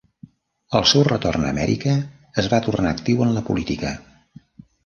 Al 0.79 0.85
seu 0.91 1.03
retorn 1.07 1.45
a 1.49 1.51
Amèrica, 1.55 1.93
es 2.45 2.49
va 2.55 2.63
tornar 2.69 2.95
actiu 2.97 3.25
en 3.27 3.37
la 3.37 3.45
política. 3.51 3.93